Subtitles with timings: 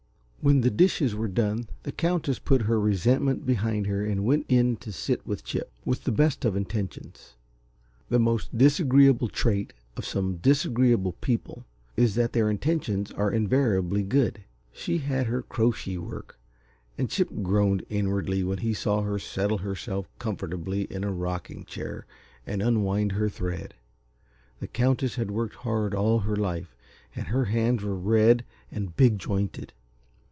[0.43, 4.75] When the dishes were done, the Countess put her resentment behind her and went in
[4.77, 7.35] to sit with Chip, with the best of intentions.
[8.09, 14.43] The most disagreeable trait of some disagreeable people is that their intentions are invariably good.
[14.71, 16.39] She had her "crochy work,"
[16.97, 22.07] and Chip groaned inwardly when he saw her settle herself comfortably in a rocking chair
[22.47, 23.75] and unwind her thread.
[24.59, 26.75] The Countess had worked hard all her life,
[27.15, 29.73] and her hands were red and big jointed.